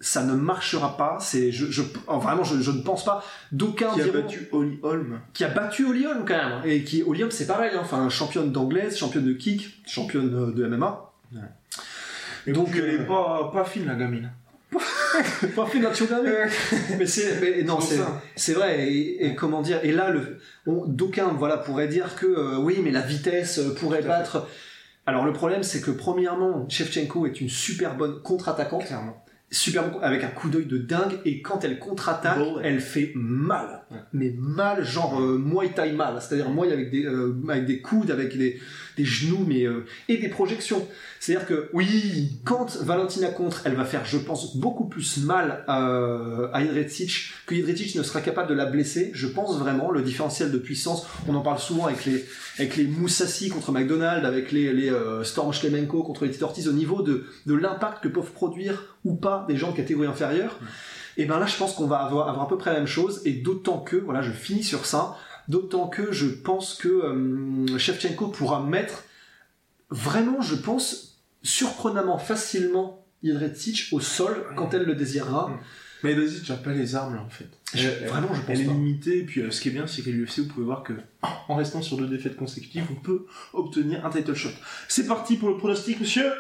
[0.03, 3.93] ça ne marchera pas c'est je, je oh, vraiment je, je ne pense pas d'aucuns
[3.95, 5.21] Qui a diront- battu Holly Holm.
[5.35, 6.61] qui a battu Holly Holm quand même.
[6.65, 10.53] Et qui Holly Holm c'est pareil hein, enfin championne d'anglaise championne de kick championne euh,
[10.53, 11.13] de MMA
[12.47, 14.31] Et Donc, elle euh, est pas, pas fine, la gamine.
[15.57, 16.31] pas fait naturellement
[16.99, 17.99] mais c'est mais non C'est
[18.37, 22.57] c'est vrai et, et comment dire et là le d'aucuns voilà pourraient dire que euh,
[22.59, 24.07] oui mais la vitesse euh, pourrait fait.
[24.09, 24.47] battre.
[25.07, 28.85] Alors le problème c'est que premièrement Shevchenko est une super bonne contre-attaquante.
[28.87, 29.25] Clairement.
[29.51, 32.63] Super bon, avec un coup d'œil de dingue et quand elle contre-attaque Bon, ouais.
[32.65, 33.99] elle fait mal Ouais.
[34.13, 38.13] mais mal genre euh, Muay Thai mal c'est-à-dire Muay avec des euh, avec des coudes
[38.13, 38.61] avec des,
[38.97, 40.87] des genoux mais euh, et des projections.
[41.19, 46.61] C'est-à-dire que oui quand Valentina contre elle va faire je pense beaucoup plus mal à
[46.63, 50.59] Jedrzejczyk que Jedrzejczyk ne sera capable de la blesser je pense vraiment le différentiel de
[50.59, 52.25] puissance on en parle souvent avec les
[52.59, 56.73] avec les Moussassi contre McDonald's avec les, les euh, Storm Shlemenko contre les Ortiz au
[56.73, 60.59] niveau de, de l'impact que peuvent produire ou pas des gens de catégorie inférieure
[61.17, 63.23] et ben là je pense qu'on va avoir, avoir à peu près la même chose
[63.25, 65.17] et d'autant que voilà je finis sur ça
[65.51, 69.05] d'autant que je pense que euh, Shevchenko pourra mettre
[69.91, 75.51] vraiment je pense surprenamment facilement Jedrzejczyk au sol quand elle le désirera.
[76.03, 77.47] Mais Edricic n'a pas les armes, là, en fait.
[77.75, 79.87] Je- Elle- vraiment je pense Elle est limitée, et puis euh, ce qui est bien,
[79.87, 80.95] c'est qu'à l'UFC, vous pouvez voir que,
[81.49, 84.49] en restant sur deux défaites consécutives, on peut obtenir un title shot.
[84.89, 86.33] C'est parti pour le pronostic, monsieur.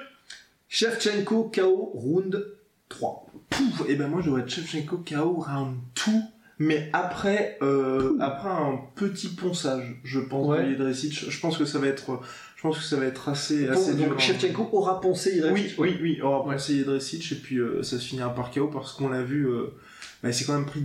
[0.70, 2.42] Shevchenko KO round
[2.88, 6.12] 3 Pouf Et ben moi, je vois Shevchenko KO round 2,
[6.60, 10.68] mais après, euh, après un petit ponçage, je pense, Ouais.
[10.76, 11.30] Jedrzejczyk.
[11.30, 12.20] Je pense que ça va être,
[12.56, 14.08] je pense que ça va être assez, Bon, assez dur.
[14.10, 18.04] donc Shevchenko aura poncé Jedrzejczyk Oui, oui, va passer Jedrzejczyk, et puis euh, ça se
[18.04, 19.72] finira par KO, parce qu'on l'a vu, euh,
[20.22, 20.84] bah, c'est quand même pris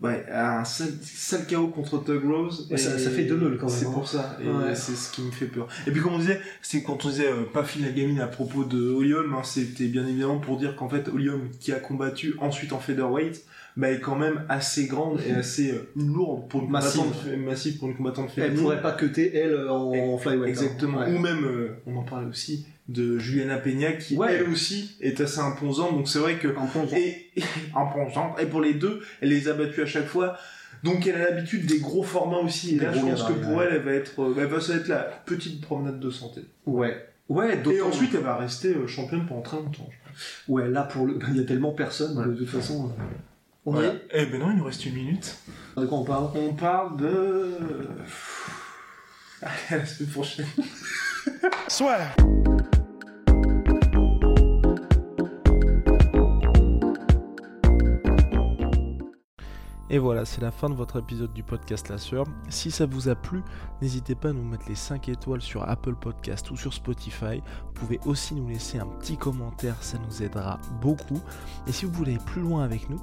[0.00, 2.66] ouais, un sale, sale KO contre Tug Rose.
[2.70, 3.90] Ouais, ça- et ça fait 2-0 quand même, C'est hein.
[3.92, 4.74] pour ça, et Ouais.
[4.74, 5.68] c'est ce qui me fait peur.
[5.86, 8.26] Et puis comme on disait, c'est quand on disait euh, pas fine la gamine à
[8.26, 12.34] propos de Holm, hein, c'était bien évidemment pour dire qu'en fait Holm qui a combattu
[12.40, 13.44] ensuite en featherweight
[13.80, 17.00] est quand même assez grande et assez euh, lourde pour une Massive.
[17.02, 18.62] combattante massive pour une combattante Elle féminine.
[18.62, 20.42] pourrait pas cuter elle en flyweight.
[20.44, 20.48] hein.
[20.48, 21.06] Exactement.
[21.06, 24.34] Ou même, euh, on en parlait aussi, de Juliana Peña qui Ouais.
[24.34, 25.92] elle aussi est assez imposante.
[25.96, 26.96] Donc c'est vrai que En plongeant.
[26.96, 27.42] et, et
[27.74, 28.38] imposante.
[28.40, 30.36] Et pour les deux, elle les a battus à chaque fois.
[30.82, 32.74] Donc elle a l'habitude des gros formats aussi.
[32.74, 33.66] Et Des là, je pense que pour ouais.
[33.70, 36.42] elle, elle va être, euh, elle va ça va être la petite promenade de santé.
[36.66, 37.06] Ouais.
[37.28, 39.88] Ouais, Et ensuite, elle va rester euh, championne pendant très longtemps.
[40.46, 40.52] je.
[40.52, 41.18] Ouais, là, pour le...
[41.30, 42.86] il y a tellement personne, de toute façon.
[42.90, 43.02] euh,
[43.64, 43.94] On y Voilà.
[43.94, 45.36] est Eh ben non, il nous reste une minute.
[45.76, 46.30] De quoi on parle?
[46.34, 47.50] On parle de.
[49.42, 50.46] Allez, à la semaine prochaine.
[59.90, 62.24] Et voilà, c'est la fin de votre épisode du podcast La Sœur.
[62.48, 63.42] Si ça vous a plu,
[63.82, 67.42] n'hésitez pas à nous mettre les 5 étoiles sur Apple Podcast ou sur Spotify.
[67.66, 71.20] Vous pouvez aussi nous laisser un petit commentaire, ça nous aidera beaucoup.
[71.66, 73.02] Et si vous voulez aller plus loin avec nous,